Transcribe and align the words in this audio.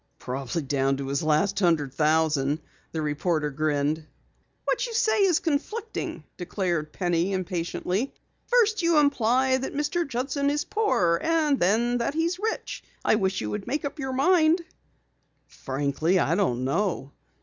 "Probably 0.17 0.63
down 0.63 0.97
to 0.97 1.09
his 1.09 1.21
last 1.21 1.59
hundred 1.59 1.93
thousand," 1.93 2.59
the 2.91 3.03
reporter 3.03 3.51
grinned. 3.51 4.07
"What 4.65 4.87
you 4.87 4.95
say 4.95 5.21
is 5.25 5.37
conflicting," 5.37 6.23
declared 6.37 6.91
Penny 6.91 7.33
impatiently. 7.33 8.11
"First 8.47 8.81
you 8.81 8.97
imply 8.97 9.57
that 9.57 9.75
Mr. 9.75 10.07
Judson 10.07 10.49
is 10.49 10.63
poor, 10.65 11.19
and 11.21 11.59
then 11.59 11.99
that 11.99 12.15
he's 12.15 12.39
rich. 12.39 12.81
I 13.05 13.13
wish 13.13 13.41
you 13.41 13.51
would 13.51 13.67
make 13.67 13.85
up 13.85 13.99
your 13.99 14.11
mind." 14.13 14.61
"Frankly, 15.47 16.17
I 16.17 16.33
don't 16.33 16.63
know. 16.63 17.11